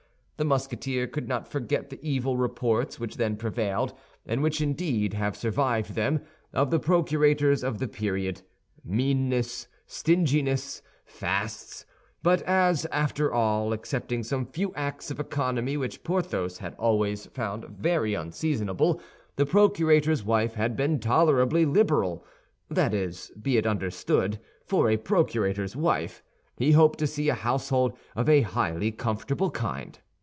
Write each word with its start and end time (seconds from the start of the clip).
The 0.37 0.45
Musketeer 0.45 1.05
could 1.05 1.27
not 1.27 1.47
forget 1.47 1.91
the 1.91 1.99
evil 2.01 2.35
reports 2.35 2.99
which 2.99 3.17
then 3.17 3.35
prevailed, 3.37 3.93
and 4.25 4.41
which 4.41 4.59
indeed 4.59 5.13
have 5.13 5.37
survived 5.37 5.93
them, 5.93 6.21
of 6.51 6.71
the 6.71 6.79
procurators 6.79 7.63
of 7.63 7.77
the 7.77 7.87
period—meanness, 7.87 9.67
stinginess, 9.85 10.81
fasts; 11.05 11.85
but 12.23 12.41
as, 12.41 12.87
after 12.87 13.31
all, 13.31 13.71
excepting 13.71 14.23
some 14.23 14.47
few 14.47 14.73
acts 14.73 15.11
of 15.11 15.19
economy 15.19 15.77
which 15.77 16.03
Porthos 16.03 16.57
had 16.57 16.73
always 16.79 17.27
found 17.27 17.65
very 17.65 18.15
unseasonable, 18.15 18.99
the 19.35 19.45
procurator's 19.45 20.23
wife 20.23 20.55
had 20.55 20.75
been 20.75 20.99
tolerably 20.99 21.65
liberal—that 21.67 22.95
is, 22.95 23.31
be 23.39 23.57
it 23.57 23.67
understood, 23.67 24.39
for 24.65 24.89
a 24.89 24.97
procurator's 24.97 25.75
wife—he 25.75 26.71
hoped 26.71 26.97
to 26.97 27.05
see 27.05 27.29
a 27.29 27.35
household 27.35 27.95
of 28.15 28.27
a 28.27 28.41
highly 28.41 28.91
comfortable 28.91 29.51
kind. 29.51 29.99